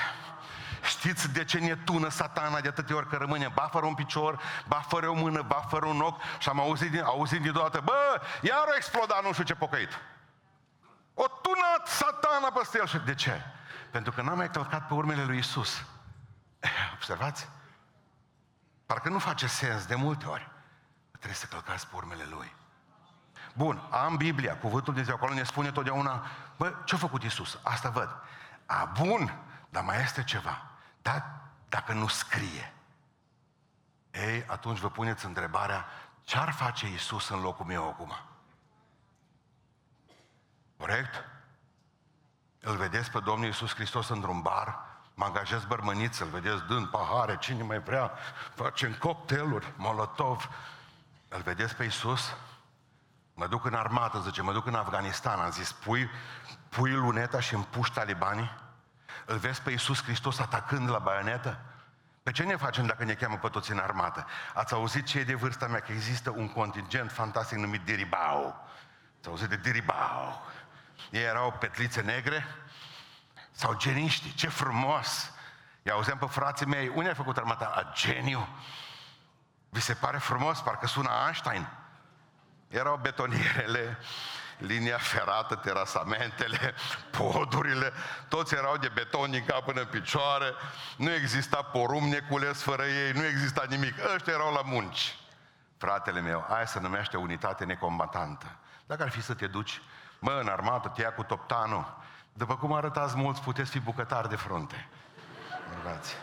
[0.84, 4.42] Știți de ce ne tună satana de atâtea ori că rămâne ba fără un picior,
[4.68, 7.82] ba fără o mână, ba fără un ochi și am auzit, din, auzit din dată,
[7.84, 10.00] bă, iar o explodat nu știu ce pocăit.
[11.14, 12.88] O tunat satana peste el.
[12.88, 13.42] Și de ce?
[13.92, 15.84] Pentru că n-am mai călcat pe urmele lui Isus.
[16.94, 17.50] Observați?
[18.86, 20.50] Parcă nu face sens de multe ori.
[21.12, 22.56] Trebuie să călcați pe urmele lui.
[23.54, 26.26] Bun, am Biblia, cuvântul de Dumnezeu acolo ne spune totdeauna,
[26.58, 27.60] bă, ce-a făcut Isus?
[27.64, 28.10] Asta văd.
[28.66, 29.40] A, bun,
[29.70, 30.62] dar mai este ceva.
[31.02, 31.26] Dar
[31.70, 32.74] dacă nu scrie,
[34.12, 35.86] ei, atunci vă puneți întrebarea,
[36.24, 38.14] ce ar face Isus în locul meu acum?
[40.78, 41.26] Corect?
[42.60, 44.80] Îl vedeți pe Domnul Iisus Hristos într-un bar,
[45.14, 48.12] mă angajez bărmăniță, îl vedeți dând pahare, cine mai vrea,
[48.56, 50.50] facem cocktailuri, molotov.
[51.28, 52.36] Îl vedeți pe Iisus?
[53.34, 55.40] Mă duc în armată, zice, mă duc în Afganistan.
[55.40, 56.10] Am zis, pui,
[56.70, 58.52] pui luneta și împuși talibanii?
[59.26, 61.60] Îl vezi pe Iisus Hristos atacând la baionetă?
[62.24, 64.28] Pe ce ne facem dacă ne cheamă pe toți în armată?
[64.54, 65.80] Ați auzit ce e de vârsta mea?
[65.80, 68.68] Că există un contingent fantastic numit Diribau.
[69.20, 70.42] Ați auzit de Diribau?
[71.10, 72.46] Ei erau petlițe negre
[73.52, 74.34] sau geniști.
[74.34, 75.32] Ce frumos!
[75.84, 76.88] I auzeam pe frații mei.
[76.88, 77.66] Unde ai făcut armata?
[77.66, 78.48] A, geniu!
[79.70, 80.62] Vi se pare frumos?
[80.62, 81.68] Parcă sună Einstein.
[82.74, 83.98] Erau betonierele,
[84.58, 86.74] linia ferată, terasamentele,
[87.18, 87.94] podurile,
[88.28, 90.54] toți erau de beton din cap până în picioare,
[90.98, 93.94] nu exista porum necules fără ei, nu exista nimic.
[94.14, 95.18] Ăștia erau la munci.
[95.78, 98.46] fratele meu, aia se numește unitate necombatantă.
[98.86, 99.82] Dacă ar fi să te duci,
[100.20, 101.98] mă, în armată, te ia cu toptanul,
[102.34, 104.88] după cum arătați mulți, puteți fi bucătari de frunte.
[105.74, 106.16] Bărbați.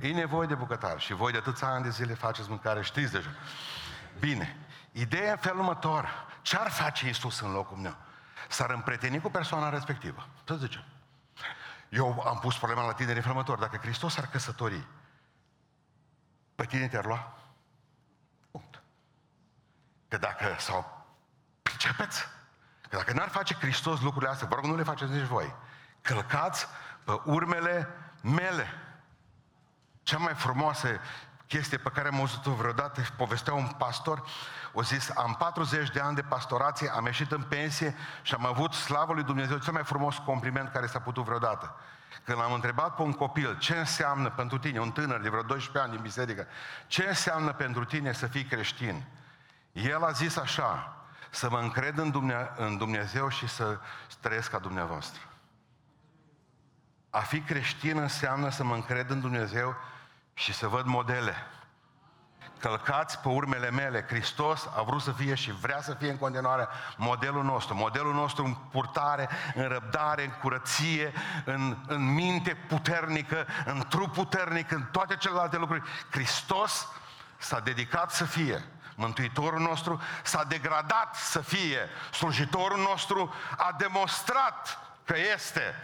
[0.00, 3.30] E nevoie de bucătar și voi de atâția ani de zile faceți mâncare, știți deja.
[4.18, 4.56] Bine,
[4.94, 6.26] ideea în felul următor.
[6.42, 7.96] Ce ar face Iisus în locul meu?
[8.48, 10.28] S-ar împreteni cu persoana respectivă.
[10.46, 10.84] Să zicem.
[11.88, 13.58] Eu am pus problema la tine în felul următor.
[13.58, 14.86] Dacă Hristos ar căsători,
[16.54, 17.38] pe tine te-ar lua?
[18.50, 18.82] Punct.
[20.08, 21.06] Că dacă, sau,
[21.62, 22.22] pricepeți?
[22.88, 25.54] Că dacă n-ar face Hristos lucrurile astea, vă rog, nu le faceți nici voi.
[26.00, 26.66] Călcați
[27.04, 27.88] pe urmele
[28.22, 28.66] mele.
[30.02, 31.00] Cea mai frumoasă
[31.46, 34.22] chestie pe care am auzit-o vreodată, povestea un pastor,
[34.72, 38.72] o zis, am 40 de ani de pastorație, am ieșit în pensie și am avut
[38.72, 41.76] slavă lui Dumnezeu, cel mai frumos compliment care s-a putut vreodată.
[42.24, 45.82] Când l-am întrebat pe un copil ce înseamnă pentru tine, un tânăr de vreo 12
[45.82, 46.46] ani din biserică,
[46.86, 49.04] ce înseamnă pentru tine să fii creștin,
[49.72, 50.96] el a zis așa,
[51.30, 51.98] să mă încred
[52.56, 53.78] în Dumnezeu și să
[54.20, 55.20] trăiesc ca dumneavoastră.
[57.10, 59.76] A fi creștin înseamnă să mă încred în Dumnezeu
[60.34, 61.34] și să văd modele.
[62.58, 64.04] Călcați pe urmele mele.
[64.08, 67.74] Hristos a vrut să fie și vrea să fie în continuare modelul nostru.
[67.74, 71.12] Modelul nostru în purtare, în răbdare, în curăție,
[71.44, 75.82] în, în minte puternică, în trup puternic, în toate celelalte lucruri.
[76.10, 76.88] Hristos
[77.38, 81.88] s-a dedicat să fie Mântuitorul nostru s-a degradat să fie.
[82.12, 85.74] Slujitorul nostru a demonstrat că este.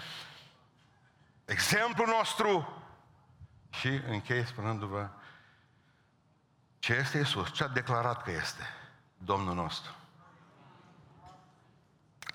[1.45, 2.83] Exemplul nostru
[3.71, 5.09] și închei spunându-vă
[6.79, 8.67] ce este Isus, ce a declarat că este
[9.17, 9.95] Domnul nostru.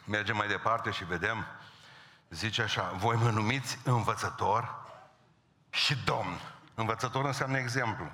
[0.06, 1.46] Mergem mai departe și vedem,
[2.30, 4.86] zice așa, voi mă numiți învățător
[5.70, 6.40] și Domn.
[6.76, 8.12] Învățător înseamnă exemplu.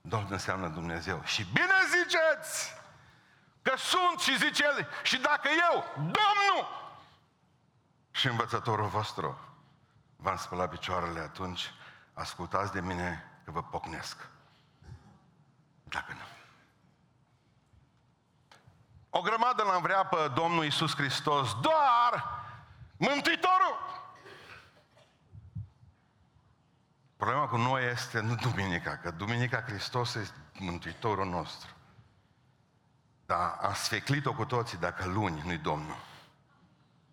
[0.00, 1.22] Domn înseamnă Dumnezeu.
[1.24, 2.74] Și bine ziceți
[3.62, 6.68] că sunt și zice El, și dacă eu, Domnul,
[8.10, 9.38] și învățătorul vostru,
[10.16, 11.72] v-am spălat picioarele atunci,
[12.20, 14.28] ascultați de mine că vă pocnesc.
[15.84, 16.24] Dacă nu.
[19.10, 22.24] O grămadă l-am vrea pe Domnul Isus Hristos, doar
[22.96, 23.78] Mântuitorul.
[27.16, 31.70] Problema cu noi este nu Duminica, că Duminica Hristos este Mântuitorul nostru.
[33.26, 35.96] Dar am sfeclit-o cu toții dacă luni nu-i Domnul.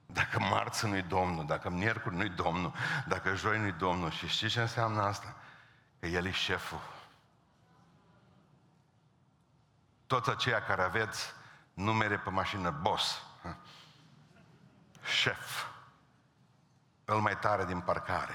[0.07, 2.73] Dacă marți nu-i Domnul, dacă miercuri nu-i Domnul,
[3.07, 4.11] dacă joi nu-i Domnul.
[4.11, 5.35] Și știți ce înseamnă asta?
[5.99, 6.81] Că El e șeful.
[10.07, 11.33] Toți aceia care aveți
[11.73, 13.21] numere pe mașină, boss,
[15.03, 15.65] șef,
[17.05, 18.33] îl mai tare din parcare.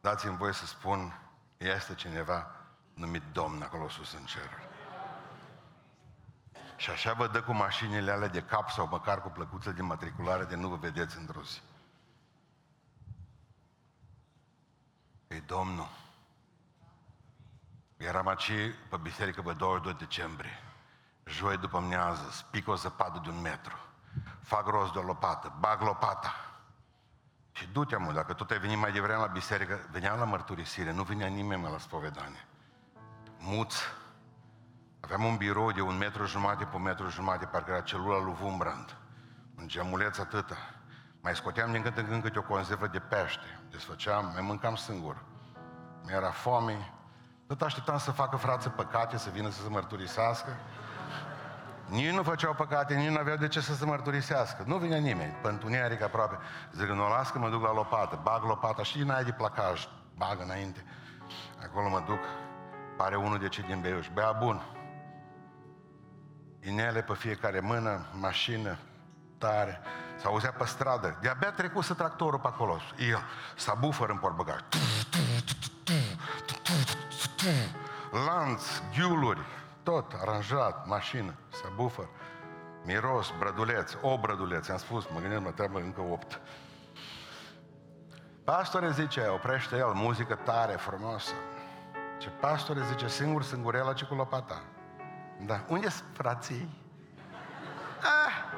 [0.00, 1.20] Dați-mi voie să spun,
[1.56, 2.50] este cineva
[2.94, 4.67] numit Domn acolo sus în ceruri.
[6.78, 10.44] Și așa vă dă cu mașinile alea de cap sau măcar cu plăcuțe de matriculare
[10.44, 11.60] de nu vă vedeți într-o zi.
[15.26, 15.88] E Domnul.
[17.96, 18.50] Eram aici
[18.88, 20.62] pe biserică pe 22 decembrie.
[21.24, 23.76] Joi după amiază, spic o zăpadă de un metru.
[24.40, 26.34] Fac rost de o lopată, bag lopata.
[27.52, 31.02] Și du-te, mă, dacă tot ai venit mai devreme la biserică, veneam la mărturisire, nu
[31.02, 32.46] venea nimeni la spovedanie.
[33.38, 33.82] Muți,
[35.10, 38.36] Aveam un birou de un metru jumate pe un metru jumate, parcă era celula lui
[38.42, 38.96] Wumbrand.
[39.58, 40.56] Un gemuleț atâta.
[41.20, 43.60] Mai scoteam din când în când câte o conservă de pește.
[43.70, 45.16] Desfăceam, mai mâncam singur.
[46.04, 46.92] Mi-era foame.
[47.46, 50.56] Tot așteptam să facă frață păcate, să vină să se mărturisească.
[51.86, 54.62] Nici nu făceau păcate, nici nu aveau de ce să se mărturisească.
[54.66, 56.38] Nu vine nimeni, pe întuneric aproape.
[56.72, 59.88] Zic, nu las că mă duc la lopată, bag lopata, și din aia de placaj,
[60.16, 60.84] bag înainte.
[61.64, 62.20] Acolo mă duc,
[62.96, 64.62] pare unul de ce din Beiuș, bea bun
[66.68, 68.78] inele pe fiecare mână, mașină,
[69.38, 69.80] tare.
[70.16, 71.18] S-auzea pe stradă.
[71.22, 72.80] De-abia trecuse tractorul pe acolo.
[72.98, 73.22] El
[73.56, 74.60] s-a bufăr în portbăgaj.
[78.26, 78.62] Lanț,
[78.96, 79.40] ghiuluri,
[79.82, 82.08] tot aranjat, mașină, s-a bufăr.
[82.84, 86.40] Miros, brăduleț, o brăduleț, am spus, mă gândeam, mă trebuie încă opt.
[88.44, 91.32] Pastore zice, oprește el, muzică tare, frumoasă.
[92.18, 94.62] Ce pastore zice, singur, singurela, ce cu lopata.
[95.46, 95.64] Da.
[95.68, 96.68] Unde sunt frații?
[98.00, 98.56] Ah.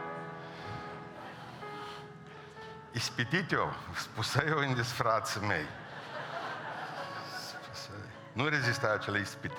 [2.92, 5.64] Ispitit eu, spusă eu unde sunt frații mei.
[8.32, 9.58] Nu rezista acele ispite.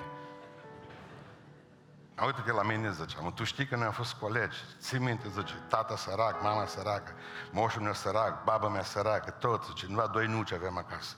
[2.24, 5.96] Uite-te la mine, ziceam, tu știi că noi am fost colegi, ții minte, zice, tata
[5.96, 7.12] sărac, mama săracă,
[7.50, 11.14] moșul meu sărac, baba mea săracă, tot, zice, numai doi nuci avem acasă.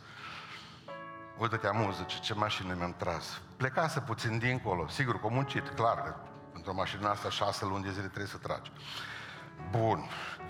[1.38, 3.40] Uite-te amuză, ce, ce mașină mi-am tras.
[3.56, 6.14] Plecase puțin dincolo, sigur că am muncit, clar, că
[6.52, 8.72] într-o mașină asta șase luni de zile trebuie să tragi.
[9.70, 10.08] Bun,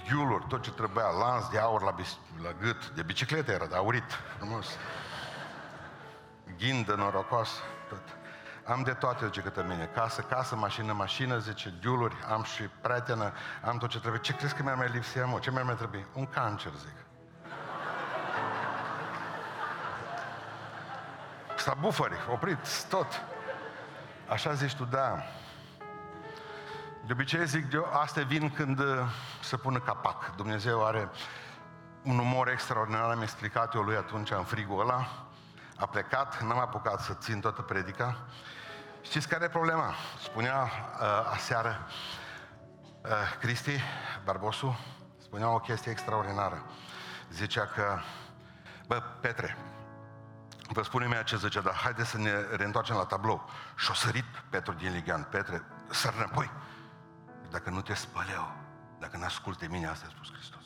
[0.08, 3.74] ghiuluri, tot ce trebuia, lans de aur la, bis- la gât, de bicicletă era, de
[3.76, 4.66] aurit, frumos.
[6.58, 8.02] Ghindă norocoasă, tot.
[8.66, 9.90] Am de toate, zice către mine.
[9.94, 13.32] Casă, casă, mașină, mașină, zice, ghiuluri, am și prietenă,
[13.64, 14.20] am tot ce trebuie.
[14.20, 15.38] Ce crezi că mi-ar mai lipsea, mă?
[15.38, 16.06] Ce mi-ar mai trebui?
[16.14, 17.03] Un cancer, zic.
[21.64, 23.24] S-a bufări, oprit, tot.
[24.28, 25.22] Așa zici tu, da.
[27.06, 28.86] De obicei zic eu, astea vin când uh,
[29.42, 30.36] se pune capac.
[30.36, 31.10] Dumnezeu are
[32.02, 35.26] un umor extraordinar, am explicat eu lui atunci în frigul ăla.
[35.76, 38.16] A plecat, n-am apucat să țin toată predica.
[39.02, 39.94] Știți care e problema?
[40.22, 41.86] Spunea uh, aseară
[43.02, 43.10] uh,
[43.40, 43.80] Cristi
[44.24, 44.78] Barbosu,
[45.18, 46.62] spunea o chestie extraordinară.
[47.30, 47.98] Zicea că,
[48.86, 49.56] bă, Petre,
[50.68, 53.50] Vă spune mie ce zice, dar haideți să ne reîntoarcem la tablou.
[53.76, 55.22] Și o sărit Petru din Ligan.
[55.30, 56.50] Petre, săr înapoi.
[57.50, 58.52] Dacă nu te spăl eu,
[58.98, 60.62] dacă n-asculti de mine, asta a spus Hristos.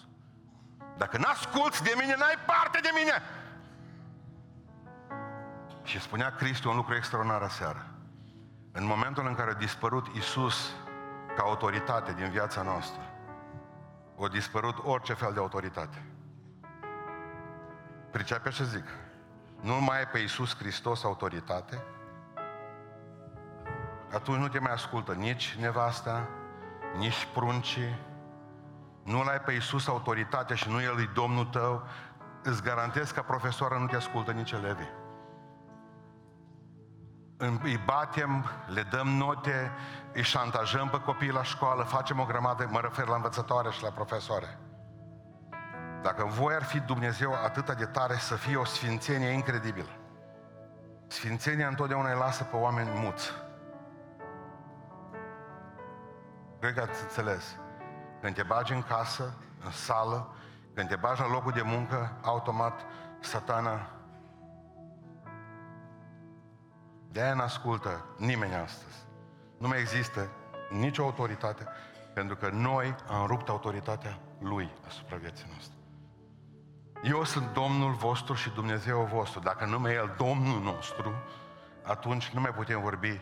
[0.96, 3.22] Dacă n-asculti de mine, n-ai parte de mine.
[5.82, 7.86] Și spunea Cristi un lucru extraordinar aseară.
[8.72, 10.74] În momentul în care a dispărut Isus
[11.36, 13.00] ca autoritate din viața noastră,
[14.20, 16.04] a dispărut orice fel de autoritate.
[18.10, 18.84] Pricepe ce zic?
[19.60, 21.84] Nu mai ai pe Iisus Hristos autoritate,
[24.12, 26.28] atunci nu te mai ascultă nici nevasta,
[26.96, 27.98] nici pruncii,
[29.04, 31.86] nu l-ai pe Iisus autoritate și nu El e Domnul tău,
[32.42, 34.90] îți garantez că profesoară nu te ascultă nici elevii.
[37.62, 39.72] Îi batem, le dăm note,
[40.12, 43.90] îi șantajăm pe copiii la școală, facem o grămadă, mă refer la învățătoare și la
[43.90, 44.58] profesoare.
[46.02, 49.90] Dacă voi ar fi Dumnezeu atât de tare să fie o sfințenie incredibilă.
[51.06, 53.30] Sfințenia întotdeauna îi lasă pe oameni muți.
[56.60, 57.56] Cred că ați înțeles.
[58.20, 59.34] Când te bagi în casă,
[59.64, 60.34] în sală,
[60.74, 62.80] când te bagi la locul de muncă, automat
[63.20, 63.90] satana
[67.12, 68.96] de aia n-ascultă nimeni astăzi.
[69.58, 70.28] Nu mai există
[70.70, 71.66] nicio autoritate,
[72.14, 75.77] pentru că noi am rupt autoritatea Lui asupra vieții noastre.
[77.08, 79.40] Eu sunt Domnul vostru și Dumnezeu vostru.
[79.40, 81.14] Dacă nu mai El Domnul nostru,
[81.82, 83.20] atunci nu mai putem vorbi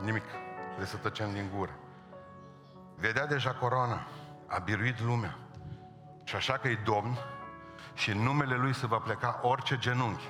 [0.00, 0.24] nimic.
[0.66, 1.70] Trebuie să tăcem din gură.
[2.96, 4.06] Vedea deja coroana,
[4.46, 5.38] a biruit lumea.
[6.24, 7.18] Și așa că e Domn
[7.94, 10.28] și în numele Lui se va pleca orice genunchi.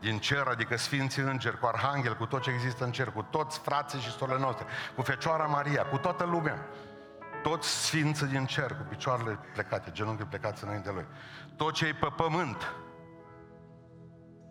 [0.00, 3.58] Din cer, adică Sfinții Îngeri, cu Arhanghel, cu tot ce există în cer, cu toți
[3.58, 6.66] frații și sorele noastre, cu Fecioara Maria, cu toată lumea
[7.48, 11.06] toți sfinții din cer, cu picioarele plecate, genunchii plecați înainte lui.
[11.56, 12.74] Tot ce e pe pământ,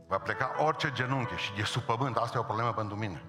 [0.07, 3.23] va pleca orice genunchi și de sub pământ, asta e o problemă pentru mine.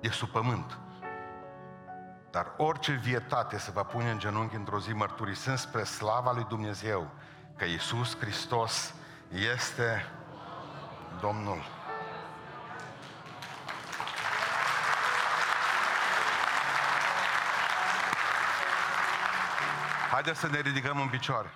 [0.00, 0.78] De sub pământ.
[2.30, 7.10] Dar orice vietate se va pune în genunchi într-o zi mărturisând spre slava lui Dumnezeu
[7.56, 8.94] că Iisus Hristos
[9.30, 10.04] este
[11.20, 11.77] Domnul.
[20.10, 21.48] Haideți să ne ridicăm în picioare.